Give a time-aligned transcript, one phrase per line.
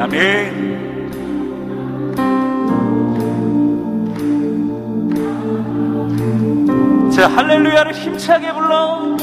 [0.00, 0.78] 아멘.
[7.10, 9.17] 자, 할렐루야를 힘차게 불러.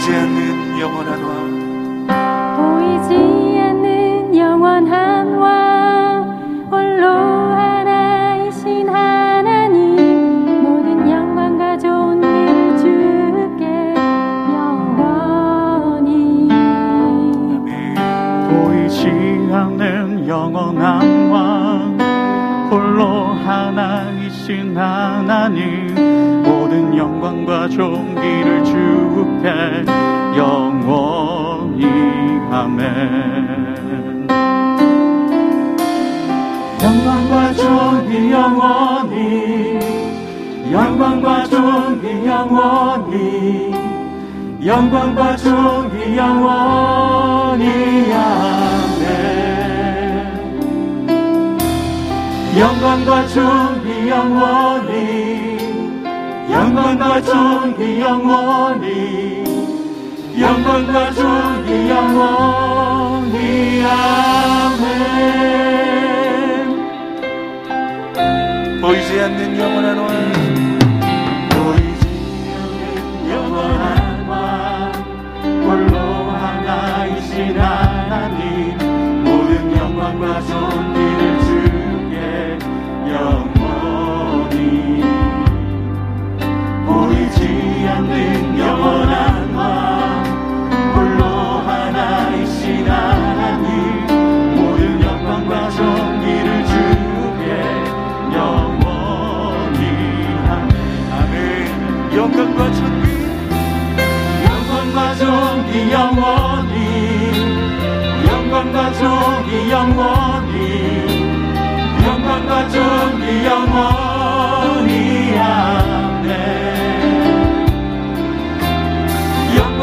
[0.00, 2.08] 보이지 않는 영원한 왕.
[2.56, 6.68] 보이지 않는 영원한 왕.
[6.70, 13.94] 홀로 하나이신 하나님 모든 영광과 존귀를 주께
[14.54, 16.48] 영원히.
[18.48, 19.06] 보이지
[19.52, 21.98] 않는 영원한 왕.
[22.70, 25.94] 홀로 하나이신 하나님
[26.80, 29.84] 모든 영광과 존귀를 주께
[30.36, 31.84] 영원히.
[32.50, 34.26] 아멘.
[36.82, 39.78] 영광과 존귀 영원히.
[40.72, 43.74] 영광과 존귀 영원히.
[44.64, 47.66] 영광과 존귀 영원히.
[48.14, 49.10] 아멘.
[52.58, 55.49] 영광과 존귀 영원히
[56.50, 59.44] 영광과 존귀 영원히.
[60.38, 63.84] 영광과 존귀 영원히.
[63.84, 64.90] 아멘.
[68.80, 70.30] 보이지 않는 영원한 왕.
[75.70, 75.96] 홀로
[76.32, 78.76] 하나이신 하나님.
[79.22, 80.89] 모든 영광과 존
[102.20, 103.12] 영광과 존귀
[104.44, 107.32] 영광과 존귀 영원히.
[108.26, 110.58] 영광과 존귀 영원히.
[112.04, 113.89] 영광과 존귀 영원히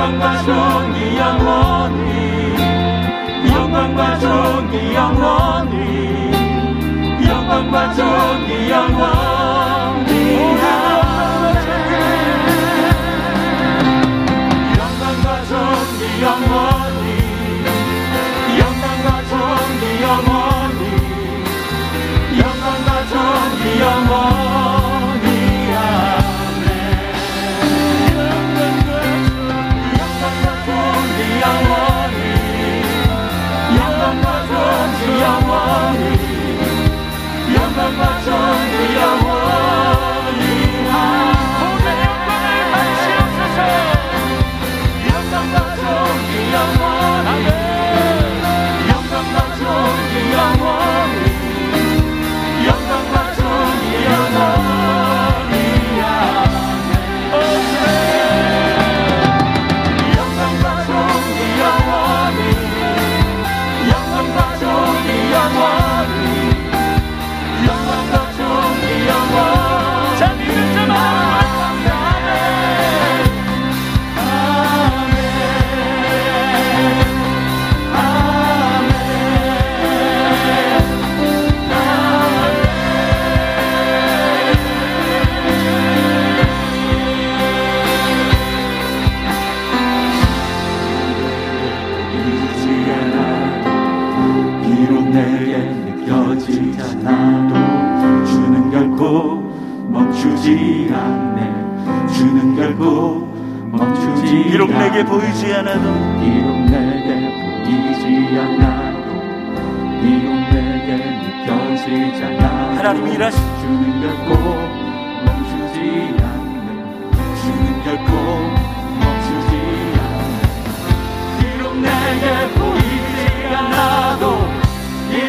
[0.07, 2.55] 영광과 존귀 영원히
[3.51, 6.31] 영광과 존귀 영원히
[7.27, 8.46] 영광과 존귀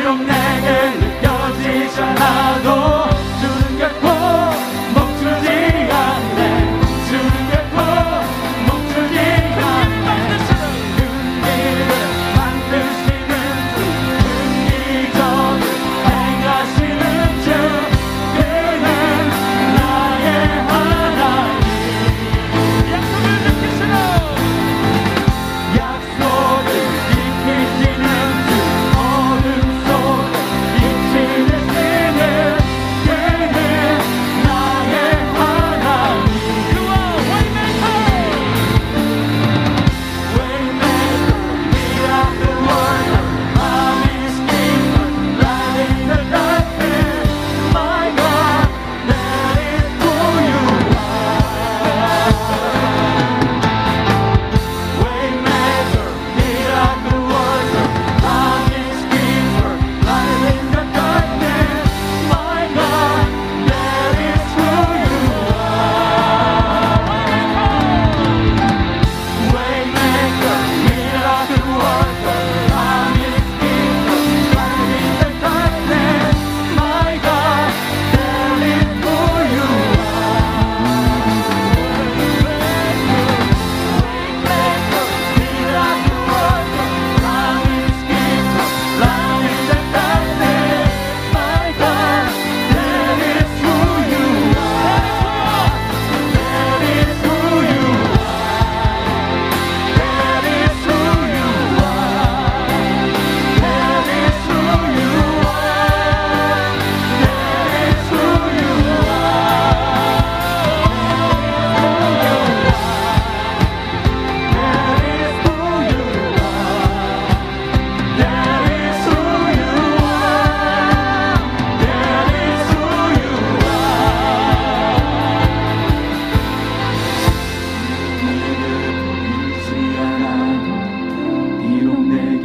[0.08, 3.07] 비록 내게 느껴지지 않아도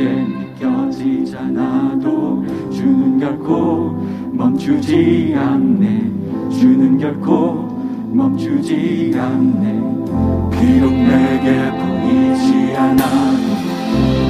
[0.04, 3.92] 쉽게 느껴지지 않아도 주는 결코
[4.34, 6.12] 멈추지 않네.
[6.52, 7.70] 주는 결코
[8.12, 9.80] 멈추지 않네.
[10.52, 13.48] 비록 내게 보이지 않아도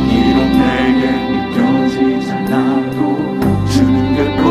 [0.09, 1.01] 비록 내게
[1.31, 2.97] 느껴지지 않아도
[3.67, 4.43] 주는 결코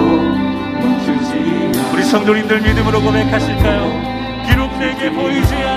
[0.80, 1.92] 멈추지 않네.
[1.94, 4.12] 우리 성도님들 믿음으로 고백하실까요?
[4.48, 5.71] 비록 내게 보이지 않아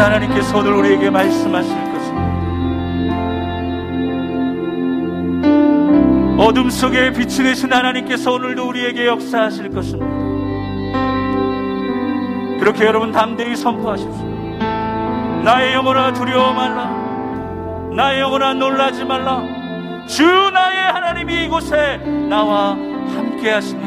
[0.00, 2.30] 지키신 하나님께서 오늘 우리에게 말씀하실 것입니다.
[6.38, 10.06] 어둠 속에 빛이 되신 하나님께서 오늘도 우리에게 역사하실 것입니다.
[12.58, 14.24] 그렇게 여러분 담대히 선포하십시오.
[15.44, 16.90] 나의 영혼아 두려워 말라.
[17.94, 19.42] 나의 영혼아 놀라지 말라.
[20.06, 23.79] 주 나의 하나님이 이곳에 나와 함께 하시니